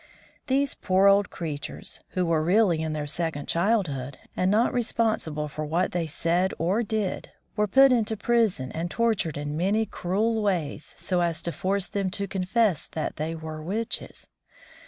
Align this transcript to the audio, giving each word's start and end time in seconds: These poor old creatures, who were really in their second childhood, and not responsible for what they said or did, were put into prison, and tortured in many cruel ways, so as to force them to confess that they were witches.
These 0.47 0.73
poor 0.73 1.05
old 1.07 1.29
creatures, 1.29 1.99
who 2.13 2.25
were 2.25 2.41
really 2.41 2.81
in 2.81 2.93
their 2.93 3.05
second 3.05 3.47
childhood, 3.47 4.17
and 4.35 4.49
not 4.49 4.73
responsible 4.73 5.47
for 5.47 5.63
what 5.63 5.91
they 5.91 6.07
said 6.07 6.55
or 6.57 6.81
did, 6.81 7.29
were 7.55 7.67
put 7.67 7.91
into 7.91 8.17
prison, 8.17 8.71
and 8.71 8.89
tortured 8.89 9.37
in 9.37 9.55
many 9.55 9.85
cruel 9.85 10.41
ways, 10.41 10.95
so 10.97 11.21
as 11.21 11.43
to 11.43 11.51
force 11.51 11.85
them 11.85 12.09
to 12.17 12.27
confess 12.27 12.87
that 12.87 13.17
they 13.17 13.35
were 13.35 13.61
witches. 13.61 14.27